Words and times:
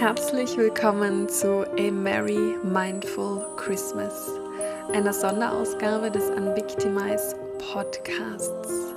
Herzlich 0.00 0.56
willkommen 0.56 1.28
zu 1.28 1.66
A 1.78 1.90
Merry 1.90 2.56
Mindful 2.62 3.44
Christmas, 3.56 4.30
einer 4.94 5.12
Sonderausgabe 5.12 6.10
des 6.10 6.24
Unvictimize 6.30 7.36
Podcasts. 7.70 8.94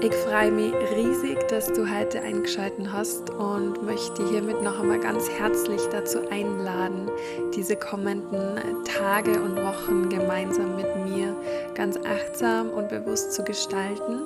Ich 0.00 0.14
freue 0.14 0.52
mich 0.52 0.72
riesig, 0.96 1.36
dass 1.48 1.70
du 1.70 1.86
heute 1.86 2.22
eingeschaltet 2.22 2.90
hast 2.90 3.28
und 3.28 3.84
möchte 3.84 4.26
hiermit 4.30 4.62
noch 4.62 4.80
einmal 4.80 5.00
ganz 5.00 5.28
herzlich 5.28 5.82
dazu 5.92 6.30
einladen, 6.30 7.10
diese 7.54 7.76
kommenden 7.76 8.58
Tage 8.86 9.38
und 9.38 9.56
Wochen 9.56 10.08
gemeinsam 10.08 10.76
mit 10.76 10.96
mir 11.04 11.36
ganz 11.74 11.98
achtsam 11.98 12.70
und 12.70 12.88
bewusst 12.88 13.34
zu 13.34 13.44
gestalten, 13.44 14.22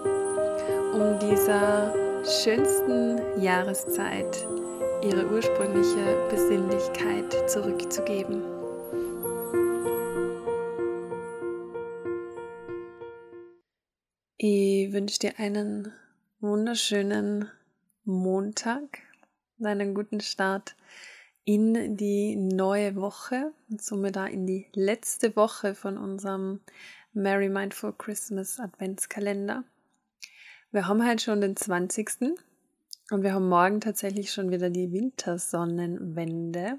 um 0.93 1.18
dieser 1.18 1.93
schönsten 2.25 3.20
Jahreszeit 3.43 4.46
ihre 5.03 5.27
ursprüngliche 5.31 6.29
Besinnlichkeit 6.29 7.49
zurückzugeben. 7.49 8.43
Ich 14.36 14.93
wünsche 14.93 15.21
dir 15.21 15.39
einen 15.39 15.93
wunderschönen 16.41 17.50
Montag, 18.05 18.99
einen 19.63 19.95
guten 19.95 20.21
Start 20.21 20.75
in 21.44 21.96
die 21.96 22.36
neue 22.36 22.96
Woche 22.96 23.53
und 23.71 23.80
somit 23.80 24.17
da 24.17 24.27
in 24.27 24.46
die 24.46 24.67
letzte 24.75 25.35
Woche 25.36 25.75
von 25.75 25.96
unserem 25.96 26.61
Merry 27.13 27.49
Mindful 27.49 27.94
Christmas 27.96 28.58
Adventskalender. 28.58 29.64
Wir 30.72 30.86
haben 30.86 31.05
halt 31.05 31.22
schon 31.22 31.41
den 31.41 31.57
20. 31.57 32.39
Und 33.11 33.22
wir 33.22 33.33
haben 33.33 33.48
morgen 33.48 33.80
tatsächlich 33.80 34.33
schon 34.33 34.50
wieder 34.50 34.69
die 34.69 34.92
Wintersonnenwende. 34.92 36.78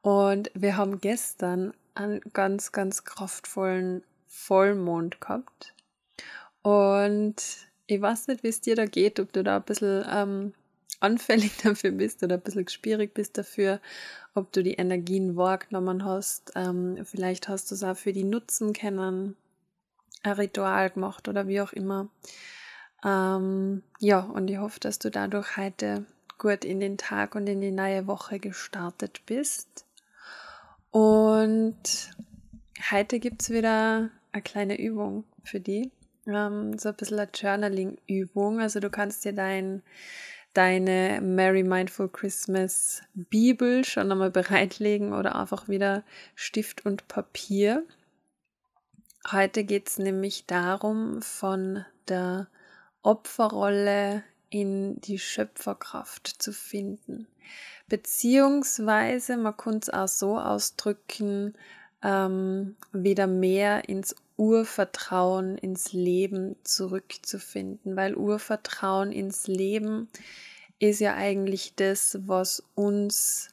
Und 0.00 0.50
wir 0.54 0.76
haben 0.76 1.00
gestern 1.00 1.74
einen 1.94 2.20
ganz, 2.32 2.72
ganz 2.72 3.04
kraftvollen 3.04 4.02
Vollmond 4.26 5.20
gehabt. 5.20 5.74
Und 6.62 7.34
ich 7.86 8.00
weiß 8.00 8.28
nicht, 8.28 8.42
wie 8.42 8.48
es 8.48 8.60
dir 8.60 8.76
da 8.76 8.86
geht, 8.86 9.20
ob 9.20 9.32
du 9.32 9.44
da 9.44 9.56
ein 9.56 9.62
bisschen 9.62 10.04
ähm, 10.10 10.54
anfällig 11.00 11.56
dafür 11.62 11.90
bist 11.90 12.22
oder 12.22 12.36
ein 12.36 12.42
bisschen 12.42 12.68
schwierig 12.68 13.12
bist 13.12 13.36
dafür, 13.36 13.80
ob 14.34 14.52
du 14.52 14.62
die 14.62 14.74
Energien 14.74 15.36
wahrgenommen 15.36 16.04
hast. 16.04 16.52
Ähm, 16.54 17.04
vielleicht 17.04 17.48
hast 17.48 17.70
du 17.70 17.74
es 17.74 17.84
auch 17.84 17.96
für 17.96 18.12
die 18.12 18.24
Nutzen 18.24 18.72
kennen, 18.72 19.36
ein 20.22 20.32
Ritual 20.32 20.90
gemacht 20.90 21.28
oder 21.28 21.46
wie 21.46 21.60
auch 21.60 21.72
immer. 21.72 22.08
Ähm, 23.06 23.84
ja, 24.00 24.18
und 24.18 24.50
ich 24.50 24.58
hoffe, 24.58 24.80
dass 24.80 24.98
du 24.98 25.10
dadurch 25.10 25.56
heute 25.56 26.04
gut 26.38 26.64
in 26.64 26.80
den 26.80 26.98
Tag 26.98 27.36
und 27.36 27.46
in 27.46 27.60
die 27.60 27.70
neue 27.70 28.08
Woche 28.08 28.40
gestartet 28.40 29.22
bist. 29.26 29.86
Und 30.90 31.76
heute 32.90 33.20
gibt 33.20 33.42
es 33.42 33.50
wieder 33.50 34.10
eine 34.32 34.42
kleine 34.42 34.78
Übung 34.78 35.24
für 35.44 35.60
die. 35.60 35.92
Ähm, 36.26 36.76
so 36.78 36.88
ein 36.88 36.96
bisschen 36.96 37.20
eine 37.20 37.30
Journaling-Übung. 37.32 38.60
Also 38.60 38.80
du 38.80 38.90
kannst 38.90 39.24
dir 39.24 39.32
dein, 39.32 39.82
deine 40.52 41.20
Merry 41.22 41.62
Mindful 41.62 42.08
Christmas 42.08 43.02
Bibel 43.14 43.84
schon 43.84 44.10
einmal 44.10 44.32
bereitlegen 44.32 45.12
oder 45.12 45.36
einfach 45.36 45.68
wieder 45.68 46.02
Stift 46.34 46.84
und 46.84 47.06
Papier. 47.06 47.84
Heute 49.30 49.62
geht 49.62 49.88
es 49.88 49.98
nämlich 49.98 50.46
darum, 50.46 51.22
von 51.22 51.84
der 52.08 52.48
Opferrolle 53.06 54.24
in 54.50 55.00
die 55.00 55.20
Schöpferkraft 55.20 56.42
zu 56.42 56.52
finden. 56.52 57.28
Beziehungsweise, 57.88 59.36
man 59.36 59.56
kann 59.56 59.76
es 59.76 59.88
auch 59.88 60.08
so 60.08 60.38
ausdrücken, 60.38 61.54
ähm, 62.02 62.74
wieder 62.92 63.28
mehr 63.28 63.88
ins 63.88 64.16
Urvertrauen 64.36 65.56
ins 65.56 65.92
Leben 65.92 66.56
zurückzufinden, 66.64 67.96
weil 67.96 68.16
Urvertrauen 68.16 69.12
ins 69.12 69.46
Leben 69.46 70.08
ist 70.80 71.00
ja 71.00 71.14
eigentlich 71.14 71.74
das, 71.76 72.18
was 72.26 72.62
uns 72.74 73.50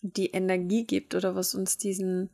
die 0.00 0.30
Energie 0.30 0.84
gibt 0.84 1.14
oder 1.14 1.36
was 1.36 1.54
uns 1.54 1.76
diesen 1.76 2.30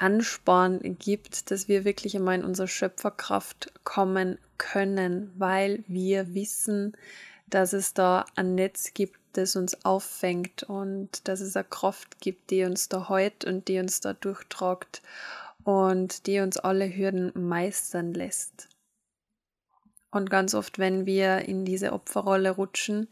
Ansporn 0.00 0.96
gibt, 0.98 1.50
dass 1.50 1.68
wir 1.68 1.84
wirklich 1.84 2.16
einmal 2.16 2.36
in 2.36 2.44
unsere 2.44 2.68
Schöpferkraft 2.68 3.72
kommen 3.84 4.38
können, 4.56 5.32
weil 5.36 5.84
wir 5.88 6.34
wissen, 6.34 6.96
dass 7.46 7.72
es 7.72 7.92
da 7.92 8.24
ein 8.34 8.54
Netz 8.54 8.94
gibt, 8.94 9.18
das 9.32 9.56
uns 9.56 9.84
auffängt 9.84 10.62
und 10.62 11.28
dass 11.28 11.40
es 11.40 11.54
eine 11.54 11.64
Kraft 11.64 12.20
gibt, 12.20 12.50
die 12.50 12.64
uns 12.64 12.88
da 12.88 13.08
hält 13.08 13.44
und 13.44 13.68
die 13.68 13.78
uns 13.78 14.00
da 14.00 14.14
durchtragt 14.14 15.02
und 15.64 16.26
die 16.26 16.40
uns 16.40 16.56
alle 16.56 16.88
Hürden 16.96 17.32
meistern 17.34 18.14
lässt. 18.14 18.68
Und 20.10 20.30
ganz 20.30 20.54
oft, 20.54 20.78
wenn 20.78 21.06
wir 21.06 21.40
in 21.40 21.64
diese 21.64 21.92
Opferrolle 21.92 22.50
rutschen, 22.50 23.08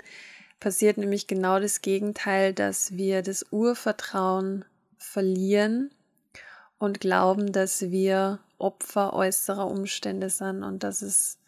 passiert 0.59 0.97
nämlich 0.97 1.27
genau 1.27 1.61
das 1.61 1.83
Gegenteil, 1.83 2.53
dass 2.55 2.97
wir 2.97 3.23
das 3.23 3.47
Urvertrauen 3.53 4.65
verlieren 4.97 5.91
und 6.79 7.01
glauben, 7.01 7.53
dass 7.53 7.91
wir 7.91 8.39
Opfer 8.59 9.13
äußerer 9.13 9.67
Umstände 9.67 10.31
sind 10.31 10.63
und 10.63 10.83
dass 10.83 11.03
es 11.03 11.39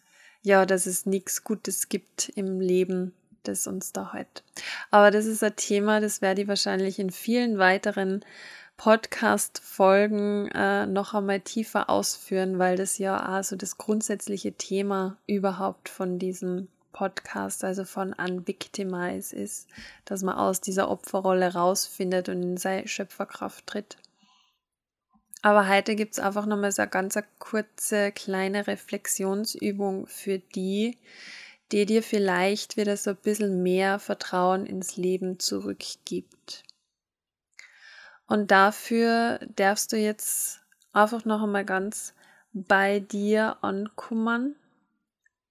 ja, 0.43 0.65
dass 0.65 0.87
es 0.87 1.07
nichts 1.07 1.45
Gutes 1.45 1.89
gibt 1.89 2.31
im 2.31 2.61
Leben, 2.61 3.15
das 3.43 3.67
uns 3.67 3.93
da 3.93 4.13
heute. 4.13 4.43
Aber 4.91 5.11
das 5.11 5.27
ist 5.27 5.43
ein 5.43 5.57
Thema, 5.57 6.01
das 6.01 6.23
werde 6.23 6.43
ich 6.43 6.49
wahrscheinlich 6.49 6.99
in 6.99 7.11
vielen 7.11 7.59
weiteren 7.59 8.25
Podcast-Folgen 8.77 10.51
äh, 10.53 10.87
noch 10.87 11.13
einmal 11.13 11.41
tiefer 11.41 11.91
ausführen, 11.91 12.59
weil 12.59 12.77
das 12.77 12.97
ja 12.97 13.19
also 13.19 13.55
das 13.55 13.77
grundsätzliche 13.77 14.53
Thema 14.53 15.19
überhaupt 15.27 15.91
von 15.91 16.19
diesem 16.19 16.69
Podcast, 16.93 17.63
also 17.63 17.85
von 17.85 18.15
Unvictimize 18.15 19.37
ist, 19.37 19.69
dass 20.07 20.23
man 20.23 20.37
aus 20.37 20.63
dieser 20.63 20.91
Opferrolle 20.91 21.53
rausfindet 21.53 22.31
und 22.31 22.43
in 22.43 22.57
seine 22.57 22.89
Schöpferkraft 22.89 23.67
tritt. 23.67 23.99
Aber 25.43 25.69
heute 25.69 25.97
gibt 25.97 26.12
es 26.12 26.19
einfach 26.19 26.45
nochmal 26.45 26.73
so 26.73 26.83
eine 26.83 26.91
ganz 26.91 27.19
kurze 27.39 28.12
kleine 28.12 28.67
Reflexionsübung 28.67 30.06
für 30.06 30.39
die, 30.39 30.99
die 31.73 31.87
dir 31.87 32.03
vielleicht 32.03 32.77
wieder 32.77 32.97
so 32.97 33.11
ein 33.11 33.17
bisschen 33.17 33.62
mehr 33.62 33.99
Vertrauen 33.99 34.67
ins 34.67 34.97
Leben 34.97 35.39
zurückgibt. 35.39 36.65
Und 38.27 38.51
dafür 38.51 39.41
darfst 39.56 39.93
du 39.93 39.97
jetzt 39.97 40.61
einfach 40.93 41.25
noch 41.25 41.43
einmal 41.43 41.65
ganz 41.65 42.15
bei 42.53 43.01
dir 43.01 43.57
ankummern 43.62 44.57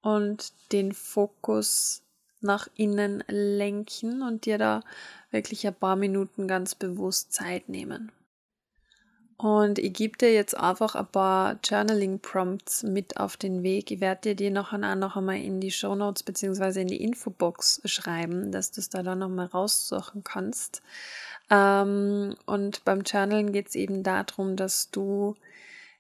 und 0.02 0.54
den 0.72 0.94
Fokus 0.94 2.04
nach 2.42 2.68
innen 2.76 3.24
lenken 3.28 4.22
und 4.22 4.46
dir 4.46 4.58
da 4.58 4.82
wirklich 5.32 5.68
ein 5.68 5.76
paar 5.76 5.96
Minuten 5.96 6.48
ganz 6.48 6.76
bewusst 6.76 7.34
Zeit 7.34 7.70
nehmen. 7.70 8.12
Und 9.42 9.80
ich 9.80 9.94
gebe 9.94 10.18
dir 10.18 10.34
jetzt 10.34 10.58
einfach 10.58 10.96
ein 10.96 11.08
paar 11.08 11.60
Journaling-Prompts 11.64 12.84
mit 12.84 13.16
auf 13.16 13.38
den 13.38 13.64
Weg. 13.64 13.90
Ich 13.90 14.02
werde 14.02 14.22
dir 14.22 14.36
die 14.36 14.50
noch, 14.50 14.74
auch 14.74 14.96
noch 14.96 15.16
einmal 15.16 15.38
in 15.38 15.62
die 15.62 15.72
Show 15.72 15.96
Notes 15.96 16.24
bzw. 16.24 16.82
in 16.82 16.90
die 16.90 17.02
Infobox 17.02 17.82
schreiben, 17.86 18.52
dass 18.52 18.72
du 18.72 18.82
es 18.82 18.90
da 18.90 19.02
dann 19.02 19.20
nochmal 19.20 19.46
raussuchen 19.46 20.26
kannst. 20.26 20.82
Ähm, 21.50 22.36
und 22.48 22.84
beim 22.84 23.04
Journalen 23.04 23.54
geht 23.54 23.70
es 23.70 23.76
eben 23.76 24.04
darum, 24.04 24.58
dass 24.58 24.92
du 24.92 25.36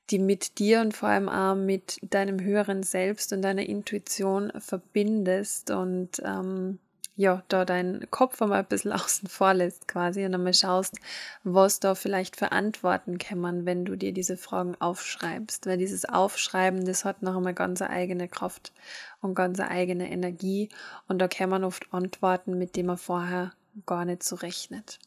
die 0.09 0.19
mit 0.19 0.59
dir 0.59 0.81
und 0.81 0.93
vor 0.93 1.07
allem 1.07 1.29
auch 1.29 1.55
mit 1.55 1.97
deinem 2.01 2.41
höheren 2.41 2.83
Selbst 2.83 3.31
und 3.31 3.41
deiner 3.41 3.63
Intuition 3.63 4.51
verbindest 4.57 5.71
und 5.71 6.21
ähm, 6.25 6.79
ja, 7.19 7.43
da 7.49 7.65
deinen 7.65 8.09
Kopf 8.11 8.41
einmal 8.41 8.59
ein 8.59 8.65
bisschen 8.65 8.93
außen 8.93 9.27
vor 9.27 9.53
lässt 9.53 9.89
quasi 9.89 10.23
und 10.23 10.33
einmal 10.33 10.53
schaust, 10.53 10.95
was 11.43 11.81
da 11.81 11.93
vielleicht 11.93 12.37
für 12.37 12.53
Antworten 12.53 13.17
kämmern, 13.17 13.65
wenn 13.65 13.83
du 13.83 13.97
dir 13.97 14.13
diese 14.13 14.37
Fragen 14.37 14.77
aufschreibst. 14.79 15.65
Weil 15.65 15.77
dieses 15.77 16.05
Aufschreiben, 16.05 16.85
das 16.85 17.03
hat 17.03 17.21
noch 17.21 17.35
einmal 17.35 17.53
ganz 17.53 17.81
eine 17.81 17.91
eigene 17.91 18.29
Kraft 18.29 18.71
und 19.19 19.35
ganz 19.35 19.59
eine 19.59 19.69
eigene 19.69 20.09
Energie 20.09 20.69
und 21.09 21.19
da 21.19 21.27
man 21.49 21.65
oft 21.65 21.93
Antworten, 21.93 22.57
mit 22.57 22.77
denen 22.77 22.87
man 22.87 22.97
vorher 22.97 23.51
gar 23.85 24.05
nicht 24.05 24.23
so 24.23 24.37
rechnet. 24.37 24.99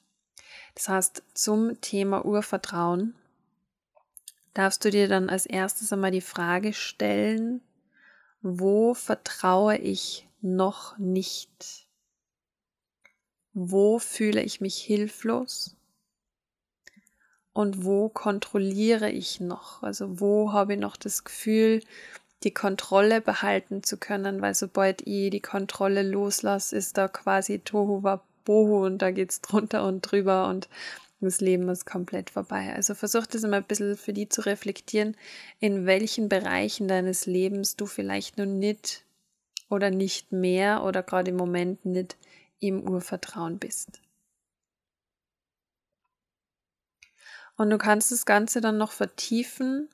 Das 0.74 0.90
heißt, 0.90 1.22
zum 1.32 1.80
Thema 1.80 2.26
Urvertrauen 2.26 3.14
darfst 4.52 4.84
du 4.84 4.90
dir 4.90 5.08
dann 5.08 5.30
als 5.30 5.46
erstes 5.46 5.94
einmal 5.94 6.10
die 6.10 6.20
Frage 6.20 6.74
stellen, 6.74 7.62
wo 8.42 8.92
vertraue 8.92 9.78
ich 9.78 10.28
noch 10.42 10.98
nicht? 10.98 11.88
Wo 13.54 13.98
fühle 13.98 14.42
ich 14.42 14.60
mich 14.60 14.76
hilflos? 14.76 15.76
Und 17.52 17.84
wo 17.84 18.08
kontrolliere 18.08 19.10
ich 19.10 19.40
noch? 19.40 19.82
Also 19.82 20.20
wo 20.20 20.52
habe 20.52 20.74
ich 20.74 20.80
noch 20.80 20.96
das 20.96 21.24
Gefühl, 21.24 21.82
die 22.44 22.54
Kontrolle 22.54 23.20
behalten 23.20 23.82
zu 23.82 23.98
können, 23.98 24.40
weil 24.40 24.54
sobald 24.54 25.06
ich 25.06 25.30
die 25.30 25.40
Kontrolle 25.40 26.02
loslasse, 26.02 26.76
ist 26.76 26.96
da 26.96 27.08
quasi 27.08 27.58
Tohu 27.58 28.02
Bohu 28.44 28.84
und 28.84 28.98
da 28.98 29.10
geht 29.10 29.30
es 29.30 29.40
drunter 29.40 29.84
und 29.86 30.00
drüber 30.00 30.48
und 30.48 30.68
das 31.20 31.40
Leben 31.40 31.68
ist 31.68 31.86
komplett 31.86 32.30
vorbei. 32.30 32.72
Also 32.74 32.94
versuch 32.94 33.26
das 33.26 33.44
immer 33.44 33.58
ein 33.58 33.64
bisschen 33.64 33.96
für 33.96 34.12
die 34.12 34.28
zu 34.28 34.40
reflektieren, 34.40 35.16
in 35.60 35.86
welchen 35.86 36.28
Bereichen 36.28 36.88
deines 36.88 37.26
Lebens 37.26 37.76
du 37.76 37.86
vielleicht 37.86 38.38
noch 38.38 38.46
nicht 38.46 39.04
oder 39.68 39.90
nicht 39.90 40.32
mehr 40.32 40.82
oder 40.82 41.02
gerade 41.04 41.30
im 41.30 41.36
Moment 41.36 41.84
nicht 41.84 42.16
im 42.62 42.88
Urvertrauen 42.88 43.58
bist. 43.58 44.00
Und 47.56 47.70
du 47.70 47.76
kannst 47.76 48.10
das 48.12 48.24
Ganze 48.24 48.60
dann 48.60 48.78
noch 48.78 48.92
vertiefen 48.92 49.88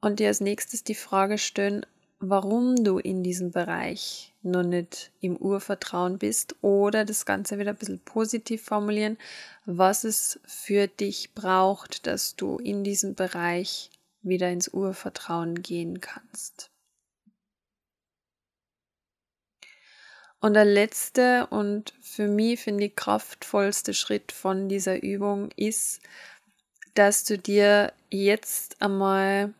und 0.00 0.20
dir 0.20 0.28
als 0.28 0.40
nächstes 0.40 0.84
die 0.84 0.94
Frage 0.94 1.38
stellen, 1.38 1.84
warum 2.20 2.84
du 2.84 2.98
in 2.98 3.22
diesem 3.22 3.50
Bereich 3.50 4.34
noch 4.42 4.62
nicht 4.62 5.10
im 5.20 5.36
Urvertrauen 5.36 6.18
bist 6.18 6.54
oder 6.62 7.04
das 7.04 7.24
Ganze 7.24 7.58
wieder 7.58 7.70
ein 7.70 7.76
bisschen 7.76 8.00
positiv 8.00 8.62
formulieren, 8.62 9.18
was 9.64 10.04
es 10.04 10.38
für 10.44 10.86
dich 10.86 11.34
braucht, 11.34 12.06
dass 12.06 12.36
du 12.36 12.58
in 12.58 12.84
diesem 12.84 13.14
Bereich 13.14 13.90
wieder 14.22 14.50
ins 14.50 14.68
Urvertrauen 14.68 15.62
gehen 15.62 16.00
kannst. 16.00 16.69
Und 20.40 20.54
der 20.54 20.64
letzte 20.64 21.46
und 21.48 21.92
für 22.00 22.26
mich 22.26 22.60
finde 22.60 22.84
ich 22.86 22.96
kraftvollste 22.96 23.92
Schritt 23.92 24.32
von 24.32 24.68
dieser 24.68 25.02
Übung 25.02 25.50
ist, 25.56 26.00
dass 26.94 27.24
du 27.24 27.38
dir 27.38 27.92
jetzt 28.08 28.80
einmal, 28.80 29.52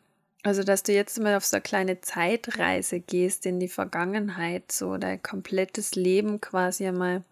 also 0.42 0.62
dass 0.62 0.82
du 0.82 0.92
jetzt 0.92 1.20
mal 1.20 1.36
auf 1.36 1.44
so 1.44 1.56
eine 1.56 1.62
kleine 1.62 2.00
Zeitreise 2.00 3.00
gehst 3.00 3.44
in 3.44 3.60
die 3.60 3.68
Vergangenheit, 3.68 4.72
so 4.72 4.96
dein 4.96 5.22
komplettes 5.22 5.94
Leben 5.94 6.40
quasi 6.40 6.86
einmal 6.86 7.22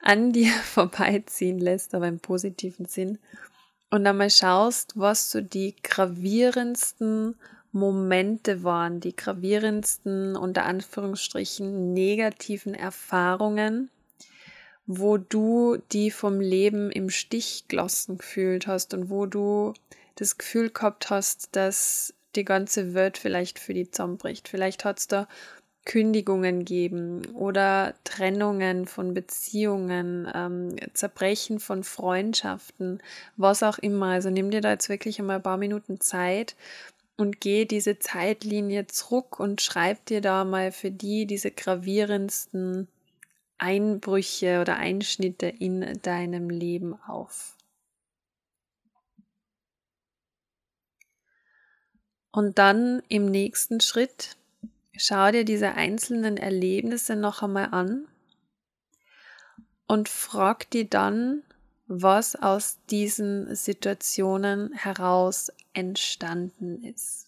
an 0.00 0.32
dir 0.32 0.52
vorbeiziehen 0.52 1.58
lässt, 1.58 1.94
aber 1.94 2.08
im 2.08 2.20
positiven 2.20 2.86
Sinn. 2.86 3.18
Und 3.90 4.06
einmal 4.06 4.30
schaust, 4.30 4.98
was 4.98 5.30
so 5.30 5.42
die 5.42 5.76
gravierendsten 5.82 7.36
Momente 7.72 8.62
waren, 8.62 9.00
die 9.00 9.16
gravierendsten, 9.16 10.36
unter 10.36 10.64
Anführungsstrichen, 10.64 11.92
negativen 11.92 12.74
Erfahrungen, 12.74 13.90
wo 14.86 15.16
du 15.16 15.78
die 15.92 16.10
vom 16.10 16.40
Leben 16.40 16.90
im 16.90 17.08
Stich 17.08 17.64
gelassen 17.68 18.18
gefühlt 18.18 18.66
hast 18.66 18.92
und 18.94 19.08
wo 19.08 19.26
du 19.26 19.72
das 20.16 20.36
Gefühl 20.36 20.70
gehabt 20.70 21.08
hast, 21.08 21.56
dass 21.56 22.14
die 22.36 22.44
ganze 22.44 22.94
Welt 22.94 23.16
vielleicht 23.16 23.58
für 23.58 23.74
die 23.74 23.90
zusammenbricht. 23.90 24.48
Vielleicht 24.48 24.84
hat 24.84 24.98
es 24.98 25.08
da 25.08 25.26
Kündigungen 25.84 26.64
geben 26.64 27.26
oder 27.34 27.94
Trennungen 28.04 28.86
von 28.86 29.14
Beziehungen, 29.14 30.30
ähm, 30.32 30.76
Zerbrechen 30.92 31.58
von 31.58 31.82
Freundschaften, 31.82 33.02
was 33.36 33.62
auch 33.62 33.78
immer. 33.78 34.06
Also 34.06 34.30
nimm 34.30 34.50
dir 34.50 34.60
da 34.60 34.70
jetzt 34.70 34.88
wirklich 34.88 35.18
einmal 35.18 35.36
ein 35.36 35.42
paar 35.42 35.56
Minuten 35.56 36.00
Zeit 36.00 36.54
und 37.22 37.40
geh 37.40 37.64
diese 37.64 37.98
Zeitlinie 38.00 38.88
zurück 38.88 39.38
und 39.40 39.62
schreib 39.62 40.04
dir 40.06 40.20
da 40.20 40.44
mal 40.44 40.72
für 40.72 40.90
die 40.90 41.24
diese 41.26 41.52
gravierendsten 41.52 42.88
Einbrüche 43.58 44.60
oder 44.60 44.76
Einschnitte 44.76 45.46
in 45.46 46.00
deinem 46.02 46.50
Leben 46.50 47.00
auf. 47.00 47.56
Und 52.32 52.58
dann 52.58 53.02
im 53.08 53.26
nächsten 53.26 53.80
Schritt 53.80 54.36
schau 54.96 55.30
dir 55.30 55.44
diese 55.44 55.74
einzelnen 55.74 56.36
Erlebnisse 56.36 57.14
noch 57.14 57.42
einmal 57.42 57.68
an 57.70 58.08
und 59.86 60.08
frag 60.08 60.68
dir 60.70 60.86
dann, 60.86 61.44
was 62.00 62.36
aus 62.36 62.78
diesen 62.90 63.54
Situationen 63.54 64.72
heraus 64.72 65.52
entstanden 65.74 66.82
ist. 66.82 67.26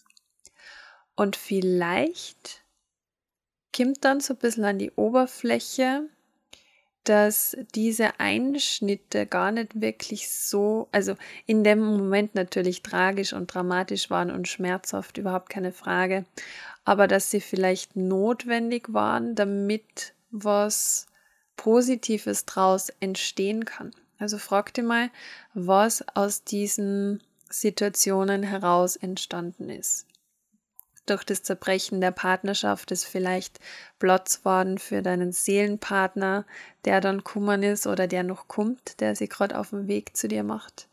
Und 1.16 1.36
vielleicht 1.36 2.64
kommt 3.74 4.04
dann 4.04 4.20
so 4.20 4.34
ein 4.34 4.38
bisschen 4.38 4.64
an 4.64 4.78
die 4.78 4.92
Oberfläche, 4.92 6.08
dass 7.04 7.56
diese 7.74 8.18
Einschnitte 8.18 9.26
gar 9.26 9.52
nicht 9.52 9.80
wirklich 9.80 10.30
so, 10.30 10.88
also 10.90 11.16
in 11.44 11.62
dem 11.62 11.80
Moment 11.80 12.34
natürlich 12.34 12.82
tragisch 12.82 13.34
und 13.34 13.52
dramatisch 13.52 14.08
waren 14.08 14.30
und 14.30 14.48
schmerzhaft, 14.48 15.18
überhaupt 15.18 15.50
keine 15.50 15.72
Frage, 15.72 16.24
aber 16.84 17.06
dass 17.06 17.30
sie 17.30 17.40
vielleicht 17.40 17.94
notwendig 17.94 18.92
waren, 18.94 19.34
damit 19.34 20.14
was 20.30 21.06
Positives 21.56 22.46
draus 22.46 22.88
entstehen 23.00 23.66
kann. 23.66 23.94
Also 24.24 24.38
frag 24.38 24.72
dir 24.72 24.84
mal, 24.84 25.10
was 25.52 26.02
aus 26.16 26.44
diesen 26.44 27.22
Situationen 27.50 28.42
heraus 28.42 28.96
entstanden 28.96 29.68
ist. 29.68 30.06
Durch 31.04 31.24
das 31.24 31.42
Zerbrechen 31.42 32.00
der 32.00 32.10
Partnerschaft 32.10 32.90
ist 32.90 33.04
vielleicht 33.04 33.60
Platz 33.98 34.42
worden 34.46 34.78
für 34.78 35.02
deinen 35.02 35.32
Seelenpartner, 35.32 36.46
der 36.86 37.02
dann 37.02 37.22
kummern 37.22 37.62
ist 37.62 37.86
oder 37.86 38.06
der 38.06 38.22
noch 38.22 38.48
kommt, 38.48 38.98
der 39.00 39.14
sich 39.14 39.28
gerade 39.28 39.58
auf 39.58 39.68
dem 39.68 39.88
Weg 39.88 40.16
zu 40.16 40.26
dir 40.26 40.42
macht. 40.42 40.88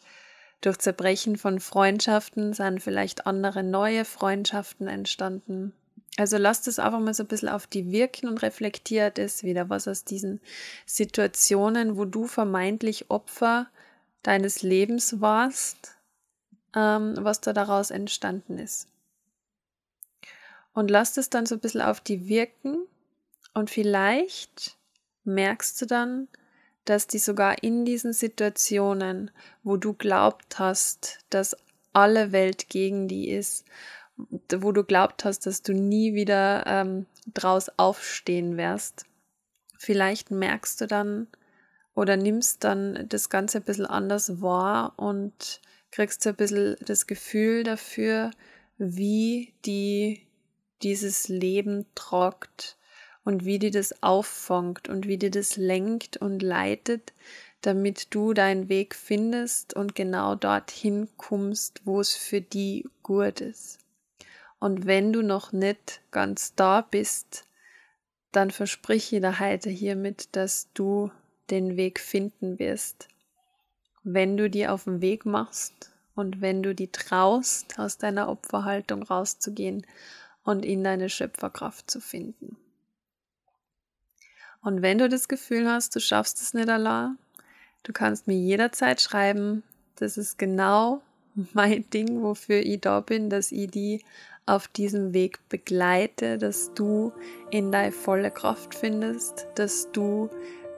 Durch 0.60 0.78
Zerbrechen 0.80 1.38
von 1.38 1.62
Freundschaften 1.62 2.52
sind 2.52 2.84
vielleicht 2.84 3.28
andere 3.28 3.64
neue 3.64 4.04
Freundschaften 4.04 4.90
entstanden. 4.90 5.72
Also 6.18 6.38
lasst 6.38 6.68
es 6.68 6.78
einfach 6.78 7.00
mal 7.00 7.14
so 7.14 7.24
ein 7.24 7.28
bisschen 7.28 7.50
auf 7.50 7.68
die 7.68 7.92
wirken 7.92 8.28
und 8.28 8.42
reflektiert 8.42 9.18
es 9.18 9.44
wieder, 9.44 9.70
was 9.70 9.88
aus 9.88 10.04
diesen 10.04 10.42
Situationen, 10.86 11.98
wo 11.98 12.06
du 12.06 12.28
vermeintlich 12.28 13.10
Opfer 13.10 13.68
deines 14.24 14.62
Lebens 14.62 15.22
warst, 15.22 15.96
ähm, 16.76 17.16
was 17.20 17.42
da 17.42 17.54
daraus 17.54 17.92
entstanden 17.92 18.58
ist. 18.58 18.88
Und 20.74 20.92
lasst 20.92 21.18
es 21.18 21.30
dann 21.30 21.46
so 21.46 21.56
ein 21.56 21.62
bisschen 21.62 21.82
auf 21.82 22.02
die 22.02 22.28
wirken 22.28 22.78
und 23.54 23.70
vielleicht 23.70 24.78
merkst 25.24 25.82
du 25.82 25.86
dann, 25.86 26.28
dass 26.86 27.08
die 27.08 27.20
sogar 27.20 27.64
in 27.64 27.86
diesen 27.86 28.14
Situationen, 28.14 29.32
wo 29.64 29.78
du 29.78 29.94
glaubt 29.94 30.60
hast, 30.60 31.20
dass 31.30 31.56
alle 31.94 32.32
Welt 32.32 32.70
gegen 32.70 33.08
die 33.08 33.30
ist, 33.30 33.66
wo 34.58 34.72
du 34.72 34.84
glaubt 34.84 35.26
hast, 35.26 35.46
dass 35.46 35.62
du 35.62 35.74
nie 35.74 36.14
wieder 36.14 36.66
ähm, 36.68 37.06
draus 37.34 37.70
aufstehen 37.78 38.58
wirst. 38.58 39.06
Vielleicht 39.78 40.32
merkst 40.32 40.82
du 40.82 40.88
dann 40.88 41.28
oder 41.96 42.18
nimmst 42.18 42.64
dann 42.64 43.06
das 43.10 43.30
Ganze 43.30 43.60
ein 43.60 43.64
bisschen 43.64 43.86
anders 43.86 44.42
wahr 44.42 44.94
und 44.98 45.62
kriegst 45.92 46.26
ein 46.26 46.36
bisschen 46.36 46.78
das 46.82 47.08
Gefühl 47.08 47.64
dafür, 47.64 48.32
wie 48.78 49.54
die 49.66 50.22
dieses 50.82 51.28
Leben 51.28 51.86
trockt 51.96 52.78
und 53.24 53.46
wie 53.46 53.60
die 53.60 53.72
das 53.72 54.02
auffangt 54.02 54.90
und 54.90 55.08
wie 55.08 55.18
die 55.18 55.30
das 55.30 55.58
lenkt 55.58 56.18
und 56.18 56.42
leitet, 56.42 57.14
damit 57.62 58.14
du 58.14 58.34
deinen 58.34 58.70
Weg 58.70 58.96
findest 58.96 59.76
und 59.76 59.94
genau 59.94 60.36
dorthin 60.36 61.08
kommst, 61.18 61.82
wo 61.86 62.00
es 62.00 62.16
für 62.16 62.42
die 62.42 62.88
gut 63.04 63.42
ist. 63.42 63.78
Und 64.62 64.86
wenn 64.86 65.12
du 65.12 65.24
noch 65.24 65.54
nicht 65.54 66.02
ganz 66.12 66.54
da 66.54 66.82
bist, 66.82 67.46
dann 68.32 68.52
versprich 68.52 69.10
dir 69.10 69.40
heute 69.40 69.72
hiermit, 69.72 70.36
dass 70.36 70.70
du 70.76 71.10
den 71.50 71.78
Weg 71.78 72.00
finden 72.00 72.60
wirst. 72.60 73.08
Wenn 74.04 74.38
du 74.38 74.52
dir 74.52 74.72
auf 74.72 74.84
den 74.84 75.02
Weg 75.02 75.26
machst 75.26 75.92
und 76.14 76.42
wenn 76.42 76.62
du 76.62 76.76
die 76.76 76.92
traust, 76.92 77.80
aus 77.80 77.98
deiner 77.98 78.30
Opferhaltung 78.30 79.02
rauszugehen 79.02 79.84
und 80.44 80.64
in 80.64 80.84
deine 80.84 81.10
Schöpferkraft 81.10 81.90
zu 81.90 82.00
finden. 82.00 82.56
Und 84.62 84.84
wenn 84.84 85.00
du 85.00 85.10
das 85.10 85.28
Gefühl 85.28 85.68
hast, 85.68 85.96
du 85.96 86.00
schaffst 86.00 86.40
es 86.40 86.54
nicht 86.54 86.70
allein, 86.70 87.18
du 87.82 87.94
kannst 87.94 88.28
mir 88.28 88.38
jederzeit 88.38 89.02
schreiben. 89.02 89.64
Das 89.96 90.18
ist 90.18 90.38
genau 90.38 91.02
mein 91.54 91.90
Ding, 91.90 92.22
wofür 92.22 92.60
ich 92.60 92.80
da 92.80 93.00
bin, 93.00 93.32
dass 93.32 93.52
ich 93.52 93.72
die 93.72 94.04
auf 94.52 94.68
diesem 94.68 95.14
Weg 95.14 95.40
begleite, 95.48 96.38
dass 96.38 96.74
du 96.74 97.14
in 97.52 97.72
deine 97.72 97.94
volle 97.94 98.30
Kraft 98.32 98.76
findest, 98.76 99.48
dass 99.56 99.90
du 99.94 100.30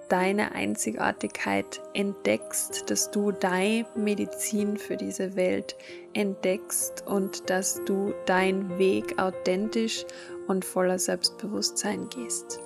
deine 0.10 0.52
Einzigartigkeit 0.52 1.82
entdeckst, 1.96 2.88
dass 2.92 3.10
du 3.10 3.32
deine 3.32 3.88
Medizin 3.96 4.78
für 4.78 4.96
diese 4.96 5.36
Welt 5.36 5.76
entdeckst 6.14 7.04
und 7.08 7.50
dass 7.50 7.84
du 7.86 8.14
deinen 8.28 8.78
Weg 8.78 9.20
authentisch 9.20 10.06
und 10.46 10.64
voller 10.64 11.00
Selbstbewusstsein 11.00 12.10
gehst. 12.10 12.60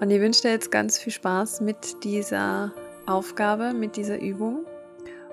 Und 0.00 0.10
ich 0.10 0.20
wünsche 0.22 0.42
dir 0.42 0.52
jetzt 0.52 0.70
ganz 0.70 0.98
viel 0.98 1.12
Spaß 1.12 1.60
mit 1.60 2.02
dieser 2.02 2.72
Aufgabe, 3.04 3.74
mit 3.74 3.96
dieser 3.96 4.18
Übung 4.22 4.64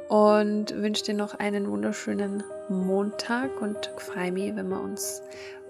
und 0.10 0.75
wünsche 0.75 1.05
dir 1.05 1.13
noch 1.13 1.36
einen 1.36 1.72
wunderschönen 1.72 2.43
Montag 2.70 3.62
und 3.62 3.91
freue 3.98 4.32
mich, 4.32 4.55
wenn 4.55 4.70
wir 4.70 4.82
uns 4.82 5.22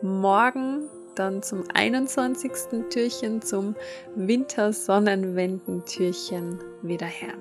morgen 0.02 0.90
dann 1.16 1.44
zum 1.44 1.66
21. 1.74 2.52
Türchen, 2.90 3.42
zum 3.42 3.76
Wintersonnenwendentürchen 4.16 6.60
wieder 6.82 7.08
her. 7.08 7.34